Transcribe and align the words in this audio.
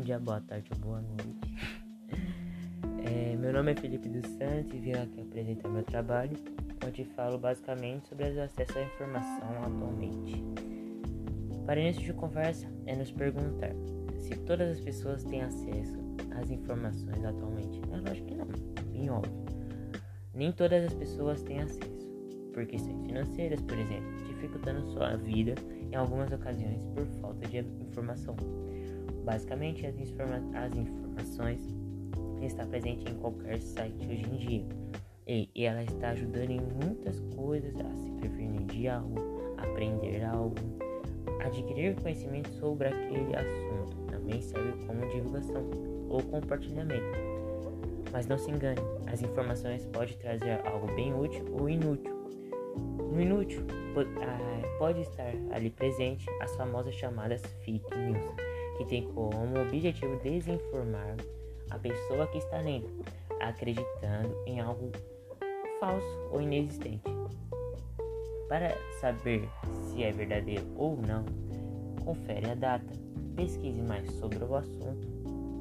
dia, 0.00 0.18
boa 0.18 0.40
tarde 0.40 0.70
ou 0.72 0.78
boa 0.78 1.00
noite. 1.00 1.74
É, 3.04 3.36
meu 3.36 3.52
nome 3.52 3.72
é 3.72 3.74
Felipe 3.76 4.08
dos 4.08 4.28
Santos 4.32 4.72
e 4.72 4.78
vim 4.78 4.92
aqui 4.92 5.20
apresentar 5.20 5.68
meu 5.68 5.82
trabalho, 5.82 6.36
onde 6.86 7.04
falo 7.04 7.38
basicamente 7.38 8.08
sobre 8.08 8.30
o 8.30 8.42
acesso 8.42 8.78
à 8.78 8.82
informação 8.82 9.48
atualmente. 9.62 10.42
Para 11.66 11.80
início 11.80 12.02
de 12.02 12.12
conversa, 12.12 12.66
é 12.86 12.96
nos 12.96 13.10
perguntar 13.12 13.72
se 14.18 14.36
todas 14.40 14.70
as 14.70 14.80
pessoas 14.80 15.22
têm 15.24 15.42
acesso 15.42 15.98
às 16.40 16.50
informações 16.50 17.24
atualmente. 17.24 17.80
É 17.92 17.96
lógico 17.96 18.26
que 18.26 18.34
não, 18.34 18.46
bem 18.90 19.10
óbvio. 19.10 19.44
Nem 20.34 20.50
todas 20.50 20.84
as 20.84 20.94
pessoas 20.94 21.42
têm 21.42 21.60
acesso, 21.60 22.08
por 22.52 22.66
questões 22.66 23.00
financeiras, 23.06 23.60
por 23.60 23.78
exemplo, 23.78 24.24
dificultando 24.26 24.92
sua 24.92 25.16
vida 25.16 25.54
em 25.92 25.94
algumas 25.94 26.32
ocasiões 26.32 26.82
por 26.94 27.06
falta 27.20 27.46
de 27.46 27.58
informação. 27.58 28.36
Basicamente, 29.24 29.86
as, 29.86 29.98
informa 29.98 30.42
as 30.54 30.76
informações 30.76 31.74
está 32.42 32.66
presente 32.66 33.10
em 33.10 33.14
qualquer 33.16 33.60
site 33.60 34.06
hoje 34.06 34.22
em 34.22 34.36
dia. 34.36 34.64
E, 35.26 35.48
e 35.54 35.64
ela 35.64 35.82
está 35.82 36.10
ajudando 36.10 36.50
em 36.50 36.60
muitas 36.60 37.18
coisas 37.34 37.74
a 37.80 37.94
se 37.94 38.10
prevenir 38.12 38.66
de 38.66 38.88
algo, 38.88 39.18
aprender 39.56 40.22
algo, 40.22 40.54
adquirir 41.42 41.94
conhecimento 41.96 42.50
sobre 42.50 42.88
aquele 42.88 43.34
assunto. 43.34 43.96
Também 44.10 44.42
serve 44.42 44.84
como 44.86 45.08
divulgação 45.08 45.70
ou 46.10 46.22
compartilhamento. 46.22 47.18
Mas 48.12 48.26
não 48.26 48.38
se 48.38 48.50
engane, 48.50 48.80
as 49.06 49.22
informações 49.22 49.86
podem 49.86 50.16
trazer 50.18 50.60
algo 50.66 50.86
bem 50.94 51.14
útil 51.14 51.44
ou 51.58 51.68
inútil. 51.68 52.14
No 53.10 53.20
inútil, 53.20 53.62
ah, 54.22 54.78
pode 54.78 55.00
estar 55.00 55.32
ali 55.52 55.70
presente 55.70 56.26
as 56.40 56.54
famosas 56.56 56.94
chamadas 56.94 57.40
fake 57.64 57.96
news, 57.96 58.24
que 58.76 58.84
tem 58.84 59.04
como 59.12 59.60
objetivo 59.60 60.16
desinformar 60.22 61.16
a 61.70 61.78
pessoa 61.78 62.26
que 62.28 62.38
está 62.38 62.60
lendo, 62.60 62.88
acreditando 63.40 64.36
em 64.46 64.60
algo 64.60 64.90
falso 65.80 66.28
ou 66.30 66.40
inexistente. 66.40 67.02
Para 68.48 68.76
saber 69.00 69.48
se 69.70 70.02
é 70.02 70.12
verdadeiro 70.12 70.66
ou 70.76 70.96
não, 70.96 71.24
confere 72.04 72.50
a 72.50 72.54
data, 72.54 72.92
pesquise 73.34 73.82
mais 73.82 74.10
sobre 74.12 74.38
o 74.44 74.54
assunto, 74.54 75.08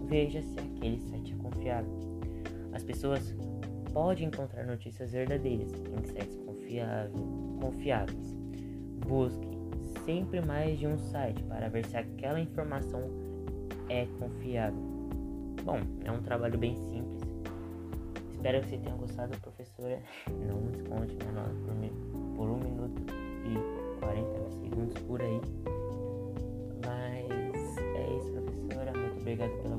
veja 0.06 0.41
se 0.41 0.59
aquele 0.59 1.00
site 1.00 1.34
é 1.34 1.38
confiável. 1.38 1.91
As 2.73 2.84
pessoas 2.84 3.36
podem 3.94 4.28
encontrar 4.28 4.66
notícias 4.66 5.11
verdadeiras 5.11 5.72
em 5.72 6.03
sites 6.06 6.38
confiáveis. 7.59 8.38
Busque 9.08 9.53
sempre 10.06 10.42
mais 10.42 10.78
de 10.78 10.88
um 10.88 10.98
site 10.98 11.42
para 11.44 11.70
ver 11.70 11.86
se 11.86 11.98
aquela 11.98 12.40
informação 12.40 13.02
é 13.90 14.06
confiável. 14.20 14.80
Bom, 15.64 15.80
é 16.04 16.12
um 16.12 16.22
trabalho 16.22 16.58
bem 16.58 16.76
simples. 16.76 17.22
Espero 18.31 18.62
que 18.62 18.70
você 18.70 18.78
tenha 18.78 18.96
gostado, 18.96 19.38
professora. 19.40 20.02
Não 20.30 20.70
esconde 20.72 21.16
minha 21.16 21.31
nota 21.31 21.54
por, 21.66 22.36
por 22.36 22.50
1 22.50 22.58
minuto 22.59 23.02
e 23.46 24.00
40 24.00 24.50
segundos 24.52 25.02
por 25.04 25.22
aí. 25.22 25.42
Mas 26.86 27.78
é 27.78 28.18
isso, 28.18 28.31
professora. 28.31 28.92
Muito 28.94 29.22
obrigado 29.22 29.52
pela 29.62 29.78